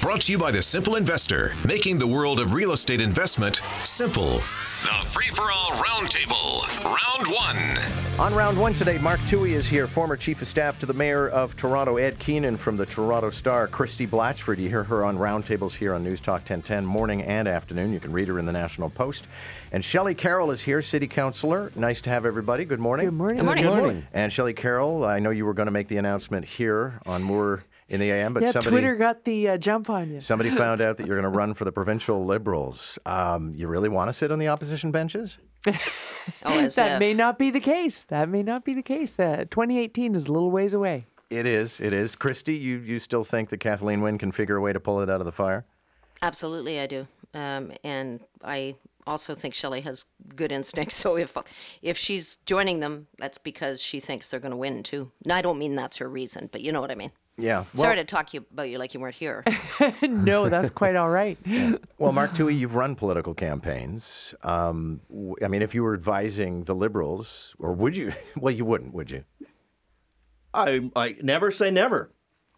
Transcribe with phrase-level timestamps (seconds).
[0.00, 4.38] Brought to you by the Simple Investor, making the world of real estate investment simple.
[4.82, 8.02] The Free for All Roundtable, Round One.
[8.18, 11.28] On round one today, Mark Towhey is here, former chief of staff to the mayor
[11.28, 14.58] of Toronto, Ed Keenan from the Toronto Star, Christie Blatchford.
[14.58, 17.92] You hear her on roundtables here on News Talk 1010, morning and afternoon.
[17.92, 19.28] You can read her in the National Post.
[19.72, 21.72] And Shelley Carroll is here, city councillor.
[21.74, 22.64] Nice to have everybody.
[22.64, 23.06] Good morning.
[23.06, 23.38] Good morning.
[23.38, 23.64] Good morning.
[23.64, 24.06] Good morning.
[24.12, 27.64] And Shelley Carroll, I know you were going to make the announcement here on Moore
[27.92, 28.70] in the AM, but Yeah, somebody.
[28.70, 30.20] Twitter got the uh, jump on you.
[30.20, 32.98] Somebody found out that you're going to run for the provincial Liberals.
[33.04, 35.38] Um, you really want to sit on the opposition benches?
[36.44, 37.00] Oh, that if.
[37.00, 38.04] may not be the case.
[38.04, 39.18] That may not be the case.
[39.18, 41.06] Uh, 2018 is a little ways away.
[41.30, 41.80] It is.
[41.80, 42.14] It is.
[42.14, 45.10] Christie, you, you still think that Kathleen Wynne can figure a way to pull it
[45.10, 45.64] out of the fire?
[46.22, 47.08] Absolutely, I do.
[47.34, 50.04] Um, and I also think Shelley has
[50.36, 50.96] good instincts.
[51.02, 51.36] So if
[51.82, 55.10] if she's joining them, that's because she thinks they're going to win too.
[55.24, 57.10] And I don't mean that's her reason, but you know what I mean.
[57.38, 57.64] Yeah.
[57.74, 59.42] Sorry to talk you about you like you weren't here.
[60.02, 61.38] no, that's quite all right.
[61.98, 64.34] Well, Mark Towhey, you've run political campaigns.
[64.42, 68.12] Um, w- I mean, if you were advising the Liberals, or would you?
[68.36, 69.24] Well, you wouldn't, would you?
[70.52, 72.10] I I never say never.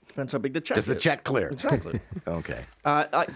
[0.09, 1.49] Depends how big the check Does the check clear?
[1.49, 2.01] Exactly.
[2.27, 2.65] Okay.
[2.85, 3.27] uh, I,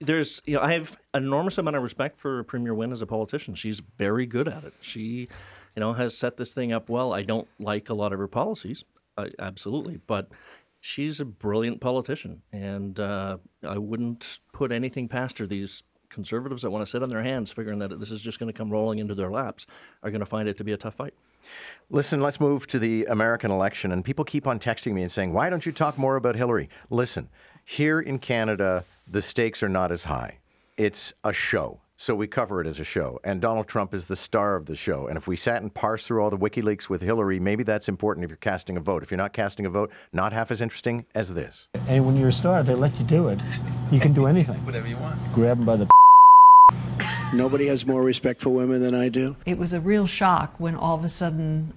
[0.00, 3.06] there's you know I have an enormous amount of respect for Premier Wynne as a
[3.06, 3.54] politician.
[3.54, 4.72] She's very good at it.
[4.80, 5.28] She,
[5.76, 7.12] you know, has set this thing up well.
[7.12, 8.84] I don't like a lot of her policies,
[9.18, 10.28] uh, absolutely, but
[10.80, 13.36] she's a brilliant politician, and uh,
[13.66, 15.46] I wouldn't put anything past her.
[15.46, 18.52] These conservatives that want to sit on their hands, figuring that this is just going
[18.52, 19.66] to come rolling into their laps,
[20.02, 21.14] are going to find it to be a tough fight.
[21.88, 23.92] Listen, let's move to the American election.
[23.92, 26.68] And people keep on texting me and saying, why don't you talk more about Hillary?
[26.90, 27.28] Listen,
[27.64, 30.38] here in Canada, the stakes are not as high.
[30.76, 31.80] It's a show.
[32.00, 33.20] So we cover it as a show.
[33.24, 35.06] And Donald Trump is the star of the show.
[35.06, 38.24] And if we sat and parsed through all the WikiLeaks with Hillary, maybe that's important
[38.24, 39.02] if you're casting a vote.
[39.02, 41.68] If you're not casting a vote, not half as interesting as this.
[41.88, 43.38] And when you're a star, they let you do it.
[43.92, 44.64] You can do anything.
[44.64, 45.20] Whatever you want.
[45.34, 45.90] Grab them by the
[47.34, 49.36] Nobody has more respect for women than I do.
[49.44, 51.74] It was a real shock when all of a sudden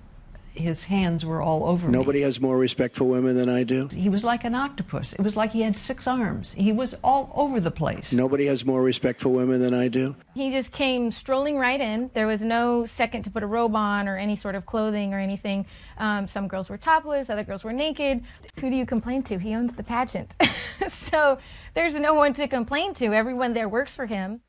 [0.53, 1.94] his hands were all over me.
[1.94, 2.24] Nobody me.
[2.24, 3.88] has more respect for women than I do.
[3.91, 5.14] He was like an octopus.
[5.14, 6.53] It was like he had six arms.
[6.53, 8.14] He was all over the place.
[8.14, 10.16] Nobody has more respect for women than I do.
[10.36, 12.12] He just came strolling right in.
[12.14, 15.19] There was no second to put a robe on or any sort of clothing or
[15.19, 15.66] anything.
[15.97, 18.24] Um, some girls were topless, other girls were naked.
[18.59, 19.38] Who do you complain to?
[19.38, 20.35] He owns the pageant.
[20.90, 21.38] so
[21.74, 23.14] there's no one to complain to.
[23.14, 24.41] Everyone there works for him.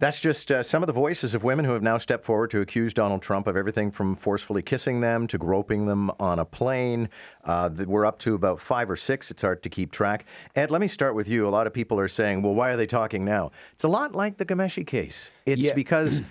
[0.00, 2.60] That's just uh, some of the voices of women who have now stepped forward to
[2.60, 7.08] accuse Donald Trump of everything from forcefully kissing them to groping them on a plane.
[7.42, 9.28] Uh, we're up to about five or six.
[9.32, 10.24] It's hard to keep track.
[10.54, 11.48] Ed, let me start with you.
[11.48, 13.50] A lot of people are saying, well, why are they talking now?
[13.72, 15.32] It's a lot like the Ghomeshi case.
[15.46, 15.74] It's Yeah.
[15.74, 16.22] because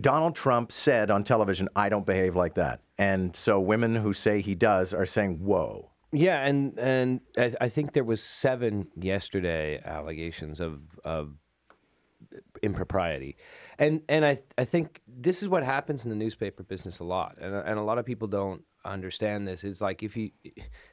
[0.00, 2.80] Donald Trump said on television, I don't behave like that.
[2.98, 5.90] And so women who say he does are saying, whoa.
[6.10, 11.34] Yeah, and and I, I think there was seven yesterday allegations of of
[12.62, 13.36] impropriety,
[13.78, 17.36] and and I I think this is what happens in the newspaper business a lot,
[17.40, 19.64] and and a lot of people don't understand this.
[19.64, 20.30] It's like if you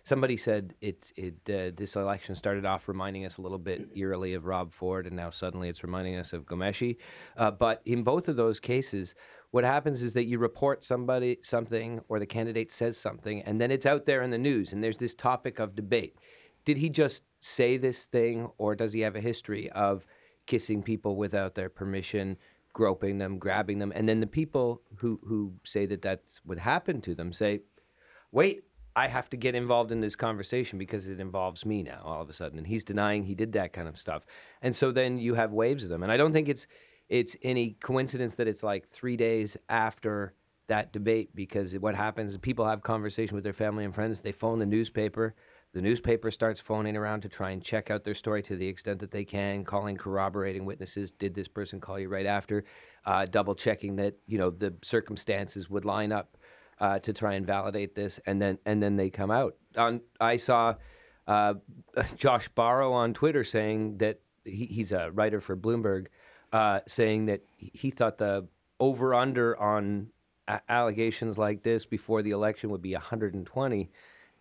[0.03, 4.33] somebody said it's it uh, this election started off reminding us a little bit eerily
[4.33, 6.97] of Rob Ford, and now suddenly it's reminding us of Ghomeshi,
[7.37, 9.15] uh, but in both of those cases.
[9.51, 13.69] What happens is that you report somebody something, or the candidate says something, and then
[13.69, 16.15] it's out there in the news, and there's this topic of debate.
[16.63, 20.05] Did he just say this thing, or does he have a history of
[20.45, 22.37] kissing people without their permission,
[22.73, 27.03] groping them, grabbing them, and then the people who who say that that's what happened
[27.03, 27.61] to them say,
[28.31, 28.63] "Wait,
[28.95, 32.29] I have to get involved in this conversation because it involves me now." All of
[32.29, 34.25] a sudden, and he's denying he did that kind of stuff,
[34.61, 36.67] and so then you have waves of them, and I don't think it's
[37.09, 40.33] it's any coincidence that it's like three days after
[40.67, 44.59] that debate because what happens people have conversation with their family and friends they phone
[44.59, 45.35] the newspaper
[45.73, 48.99] the newspaper starts phoning around to try and check out their story to the extent
[48.99, 52.63] that they can calling corroborating witnesses did this person call you right after?
[53.05, 56.37] Uh, double checking that you know the circumstances would line up
[56.79, 59.55] uh, to try and validate this and then and then they come out.
[59.77, 60.75] On i saw
[61.27, 61.53] uh,
[62.15, 66.07] Josh Barro on twitter saying that he, he's a writer for bloomberg
[66.51, 68.47] uh, saying that he- thought the
[68.79, 70.07] over under on
[70.67, 73.91] allegations like this before the election would be 120,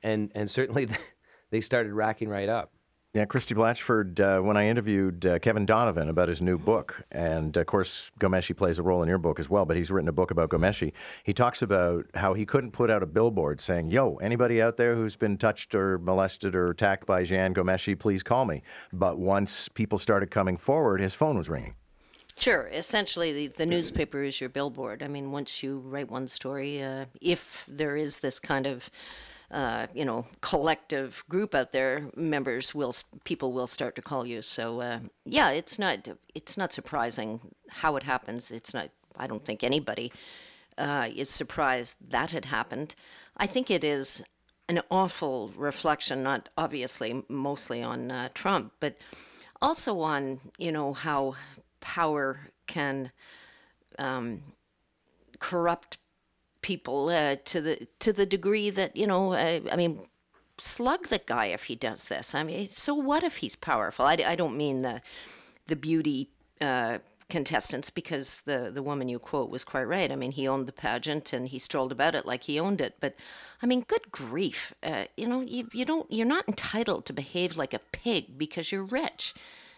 [0.02, 0.88] and and certainly
[1.50, 2.72] they started racking right up.
[3.12, 7.56] Yeah, Christie Blatchford, uh, when I interviewed uh, Kevin Donovan about his new book, and
[7.56, 10.12] of course, Ghomeshi plays a role in your book as well, but he's written a
[10.12, 10.92] book about Ghomeshi.
[11.24, 14.94] He talks about how he couldn't put out a billboard saying, Yo, anybody out there
[14.94, 18.62] who's been touched or molested or attacked by Jian Ghomeshi, please call me.
[18.92, 21.74] But once people started coming forward, his phone was ringing.
[22.36, 22.68] Sure.
[22.72, 25.02] Essentially, the, the newspaper is your billboard.
[25.02, 28.88] I mean, once you write one story, uh, if there is this kind of
[29.50, 32.94] uh, you know, collective group out there, members will,
[33.24, 34.42] people will start to call you.
[34.42, 38.50] So uh, yeah, it's not, it's not surprising how it happens.
[38.50, 38.90] It's not.
[39.16, 40.12] I don't think anybody
[40.78, 42.94] uh, is surprised that had happened.
[43.36, 44.22] I think it is
[44.68, 48.96] an awful reflection, not obviously mostly on uh, Trump, but
[49.60, 51.34] also on you know how
[51.80, 53.10] power can
[53.98, 54.42] um,
[55.38, 55.98] corrupt
[56.62, 60.06] people uh, to the to the degree that you know uh, I mean
[60.58, 62.34] slug the guy if he does this.
[62.34, 64.04] I mean so what if he's powerful?
[64.04, 65.00] I, I don't mean the
[65.66, 66.30] the beauty
[66.60, 66.98] uh,
[67.28, 70.12] contestants because the the woman you quote was quite right.
[70.12, 72.96] I mean he owned the pageant and he strolled about it like he owned it.
[73.00, 73.14] But
[73.62, 77.56] I mean good grief uh, you know you, you don't you're not entitled to behave
[77.56, 79.34] like a pig because you're rich.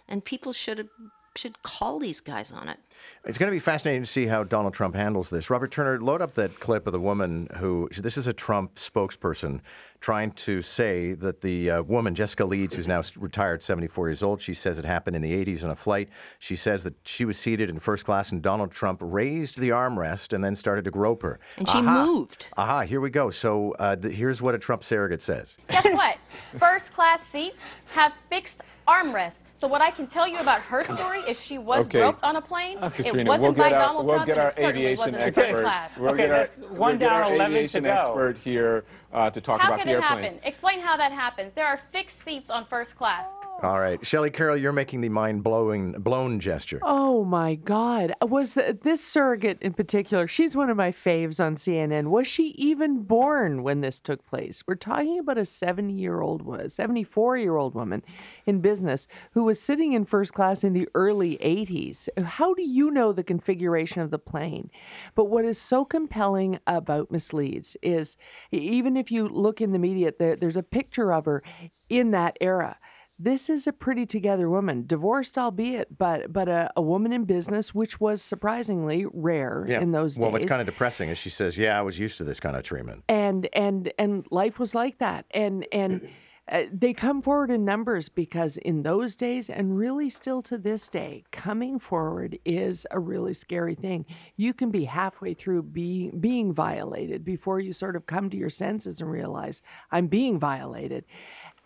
[0.08, 0.88] And people should
[1.36, 2.78] should call these guys on it.
[3.24, 5.50] It's going to be fascinating to see how Donald Trump handles this.
[5.50, 9.60] Robert Turner, load up that clip of the woman who, this is a Trump spokesperson
[10.02, 14.42] trying to say that the uh, woman, Jessica Leeds, who's now retired, 74 years old,
[14.42, 16.08] she says it happened in the 80s on a flight.
[16.40, 20.32] She says that she was seated in first class and Donald Trump raised the armrest
[20.32, 21.38] and then started to grope her.
[21.56, 22.04] And she Aha.
[22.04, 22.48] moved.
[22.56, 23.30] Aha, here we go.
[23.30, 25.56] So uh, the, here's what a Trump surrogate says.
[25.68, 26.18] Guess what?
[26.58, 27.62] first class seats
[27.94, 29.36] have fixed armrests.
[29.62, 32.00] So what I can tell you about her story, if she was okay.
[32.00, 34.26] groped on a plane, uh, Katrina, it wasn't we'll by our, Donald we'll Trump.
[34.26, 35.90] Get our aviation expert.
[35.96, 37.94] We'll okay, get our, one we'll down, get our aviation to go.
[37.94, 40.08] expert here uh, to talk how about the airplanes.
[40.08, 40.48] How can it happen?
[40.48, 41.52] Explain how that happens.
[41.54, 43.28] There are fixed seats on first class.
[43.62, 46.80] All right, Shelley Carroll, you're making the mind blowing blown gesture.
[46.82, 48.12] Oh my God!
[48.20, 50.26] Was this surrogate in particular?
[50.26, 52.08] She's one of my faves on CNN.
[52.08, 54.64] Was she even born when this took place?
[54.66, 58.02] We're talking about a 70 year old, 74 year old woman
[58.46, 62.08] in business who was sitting in first class in the early 80s.
[62.20, 64.72] How do you know the configuration of the plane?
[65.14, 68.16] But what is so compelling about Miss Leeds is,
[68.50, 71.44] even if you look in the media, there, there's a picture of her
[71.88, 72.76] in that era
[73.22, 77.74] this is a pretty together woman, divorced albeit, but but a, a woman in business,
[77.74, 79.80] which was surprisingly rare yeah.
[79.80, 80.32] in those well, days.
[80.32, 82.56] Well, what's kind of depressing is she says, "Yeah, I was used to this kind
[82.56, 86.08] of treatment." And and and life was like that, and and.
[86.48, 90.88] Uh, they come forward in numbers because in those days and really still to this
[90.88, 94.04] day coming forward is a really scary thing
[94.36, 98.50] you can be halfway through being being violated before you sort of come to your
[98.50, 101.04] senses and realize i'm being violated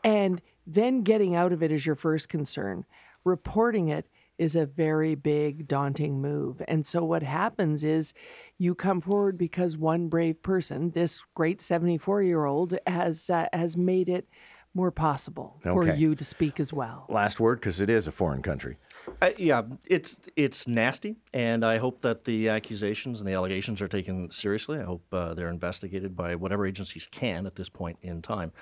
[0.05, 2.85] and then getting out of it is your first concern.
[3.25, 4.09] Reporting it
[4.39, 6.61] is a very big, daunting move.
[6.69, 8.13] And so what happens is
[8.59, 13.77] you come forward because one brave person, this great 74 year old, has uh, has
[13.77, 14.29] made it
[14.75, 15.73] more possible okay.
[15.73, 17.07] for you to speak as well.
[17.09, 18.77] Last word, because it is a foreign country.
[19.23, 23.89] Uh, yeah, it's it's nasty, and I hope that the accusations and the allegations are
[23.89, 24.79] taken seriously.
[24.79, 28.53] I hope uh, they're investigated by whatever agencies can at this point in time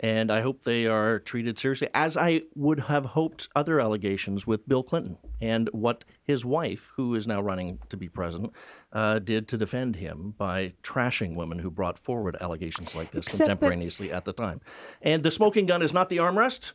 [0.00, 4.68] and I hope they are treated seriously, as I would have hoped other allegations with
[4.68, 8.52] Bill Clinton and what his wife, who is now running to be president,
[8.92, 13.48] uh, did to defend him by trashing women who brought forward allegations like this Except
[13.48, 14.16] contemporaneously that...
[14.16, 14.60] at the time.
[15.02, 16.72] And the smoking gun is not the armrest.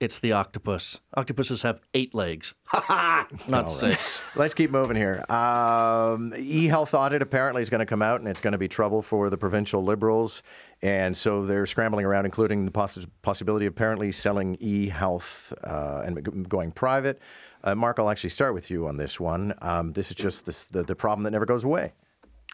[0.00, 0.98] It's the octopus.
[1.14, 2.54] Octopuses have eight legs.
[2.64, 3.26] Ha ha!
[3.46, 3.70] Not right.
[3.70, 4.18] six.
[4.34, 5.22] Let's keep moving here.
[5.30, 9.02] Um, e-health audit apparently is going to come out, and it's going to be trouble
[9.02, 10.42] for the provincial liberals,
[10.80, 16.48] and so they're scrambling around, including the poss- possibility of apparently selling e-health uh, and
[16.48, 17.20] going private.
[17.62, 19.52] Uh, Mark, I'll actually start with you on this one.
[19.60, 21.92] Um, this is just this, the, the problem that never goes away.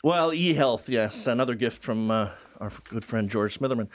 [0.06, 2.28] Well, e-health, yes, another gift from uh,
[2.60, 3.88] our good friend George Smitherman.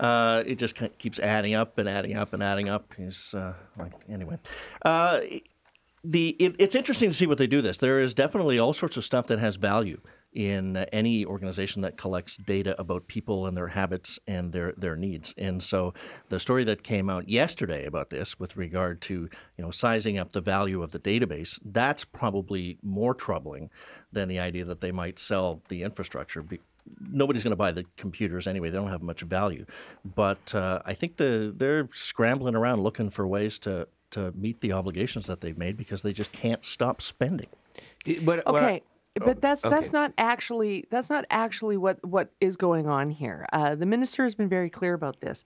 [0.00, 2.94] Uh, it just keeps adding up and adding up and adding up.
[2.96, 4.38] He's uh, like anyway.
[4.82, 5.20] Uh,
[6.02, 7.60] the it, it's interesting to see what they do.
[7.60, 10.00] This there is definitely all sorts of stuff that has value
[10.32, 15.34] in any organization that collects data about people and their habits and their, their needs.
[15.38, 15.94] And so
[16.28, 19.14] the story that came out yesterday about this with regard to,
[19.56, 23.70] you know, sizing up the value of the database, that's probably more troubling
[24.12, 26.42] than the idea that they might sell the infrastructure
[27.00, 28.70] nobody's going to buy the computers anyway.
[28.70, 29.66] They don't have much value.
[30.04, 34.72] But uh, I think the, they're scrambling around looking for ways to, to meet the
[34.72, 37.48] obligations that they've made because they just can't stop spending.
[38.22, 38.82] But, okay.
[39.14, 39.74] But that's okay.
[39.74, 43.46] that's not actually that's not actually what what is going on here.
[43.52, 45.44] Uh, the minister has been very clear about this.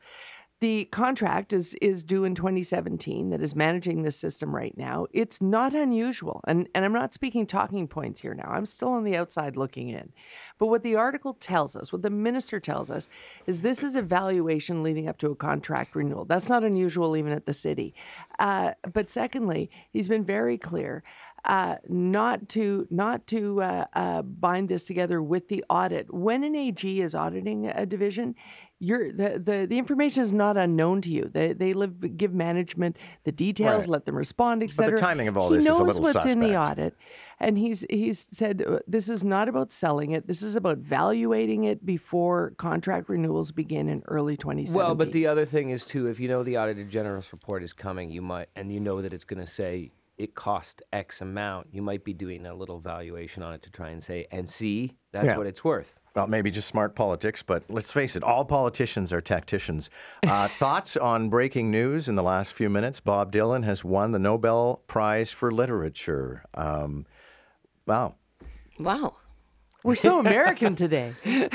[0.62, 5.08] The contract is is due in 2017 that is managing this system right now.
[5.12, 6.40] It's not unusual.
[6.46, 8.48] And and I'm not speaking talking points here now.
[8.48, 10.12] I'm still on the outside looking in.
[10.60, 13.08] But what the article tells us, what the minister tells us
[13.44, 16.26] is this is evaluation leading up to a contract renewal.
[16.26, 17.92] That's not unusual even at the city.
[18.38, 21.02] Uh, but secondly, he's been very clear
[21.44, 26.12] uh, not to not to uh, uh, bind this together with the audit.
[26.12, 28.36] When an AG is auditing a division,
[28.82, 31.30] you're the, the the information is not unknown to you.
[31.32, 33.88] They they live give management the details, Right.
[33.88, 34.90] let them respond, etc.
[34.90, 36.96] But the timing of all he this is a knows little what's in the audit,
[37.38, 40.26] and he's he's said uh, this is not about selling it.
[40.26, 44.76] This is about valuating it before contract renewals begin in early 2017.
[44.76, 47.72] Well, but the other thing is too, if you know the auditor general's report is
[47.72, 51.68] coming, you might, and you know that it's going to say it cost X amount,
[51.72, 54.96] you might be doing a little valuation on it to try and say, and see,
[55.12, 55.36] that's Yeah.
[55.36, 55.94] what it's worth.
[56.14, 59.88] Well, maybe just smart politics, but let's face it, all politicians are tacticians.
[60.26, 63.00] Uh, thoughts on breaking news in the last few minutes?
[63.00, 66.44] Bob Dylan has won the Nobel Prize for Literature.
[66.54, 67.06] Um,
[67.86, 68.16] wow.
[68.78, 69.16] Wow.
[69.84, 71.14] We're so American today.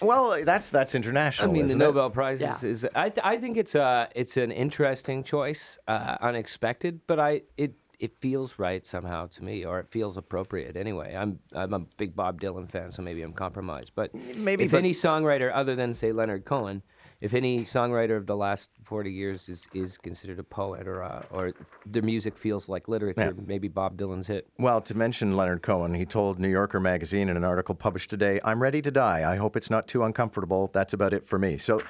[0.00, 1.50] Well, that's that's international.
[1.50, 1.84] I mean, the isn't it?
[1.84, 6.16] Nobel Prize is, is I, th- I think it's uh it's an interesting choice, uh,
[6.20, 11.14] unexpected, but I it it feels right somehow to me, or it feels appropriate anyway.
[11.16, 13.90] I'm I'm a big Bob Dylan fan, so maybe I'm compromised.
[13.94, 16.82] But Maybe, if but- any songwriter other than say Leonard Cohen,
[17.20, 21.22] if any songwriter of the last 40 years is, is considered a poet or uh,
[21.30, 21.52] or
[21.84, 24.46] their music feels like literature, maybe Bob Dylan's hit.
[24.58, 28.40] Well, to mention Leonard Cohen, he told New Yorker magazine in an article published today,
[28.44, 29.30] I'm ready to die.
[29.30, 30.70] I hope it's not too uncomfortable.
[30.72, 31.58] That's about it for me.
[31.58, 31.80] So,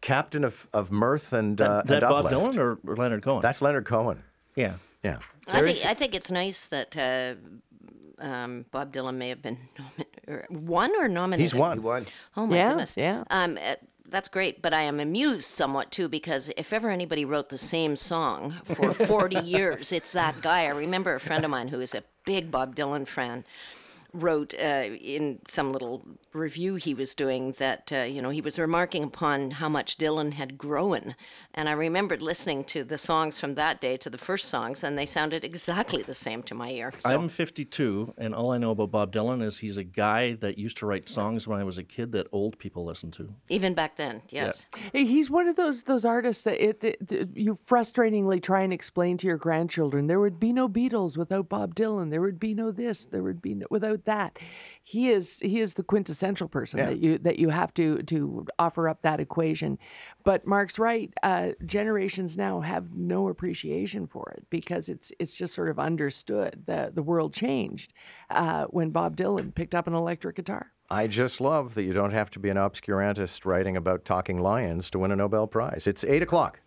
[0.00, 2.56] captain of, of mirth and, uh, that and Bob uplift.
[2.56, 3.42] Dylan or, or Leonard Cohen?
[3.42, 4.22] That's Leonard Cohen.
[4.54, 4.74] yeah.
[5.02, 5.18] Yeah.
[5.46, 7.34] I think I think it's nice that uh,
[8.22, 11.40] um, Bob Dylan may have been nomi- or won or nominated.
[11.40, 11.78] He's won.
[11.78, 12.04] He won.
[12.36, 12.96] Oh my Yeah, goodness.
[12.96, 13.24] yeah.
[13.30, 13.76] Um, uh,
[14.10, 17.96] that's great, but I am amused somewhat too because if ever anybody wrote the same
[17.96, 20.64] song for 40 years, it's that guy.
[20.64, 23.44] I remember a friend of mine who is a big Bob Dylan fan
[24.12, 28.58] wrote uh, in some little review he was doing that uh, you know he was
[28.58, 31.14] remarking upon how much Dylan had grown,
[31.54, 34.96] and I remembered listening to the songs from that day to the first songs, and
[34.96, 36.92] they sounded exactly the same to my ear.
[37.00, 40.58] So I'm 52, and all I know about Bob Dylan is he's a guy that
[40.58, 43.34] used to write songs when I was a kid that old people listened to.
[43.48, 44.66] even back then, yes.
[44.92, 49.16] He's one of those those artists that it, it, it- you frustratingly try and explain
[49.18, 50.06] to your grandchildren.
[50.06, 52.10] There would be no Beatles without Bob Dylan.
[52.10, 53.04] There would be no this.
[53.04, 54.38] There would be no without that.
[54.82, 56.86] He is he is the quintessential person Yeah.
[56.86, 59.78] that you that you have to to offer up that equation.
[60.24, 61.12] But Mark's right.
[61.22, 66.64] Uh, generations now have no appreciation for it because it's it's just sort of understood.
[66.66, 67.92] the The world changed
[68.30, 70.72] uh, when Bob Dylan picked up an electric guitar.
[70.90, 74.88] I just love that you don't have to be an obscurantist writing about talking lions
[74.90, 75.86] to win a Nobel Prize.
[75.86, 76.60] It's 8 o'clock.